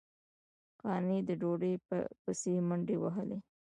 [0.83, 1.73] قانع د ډوډۍ
[2.21, 3.37] پسې منډې وهلې.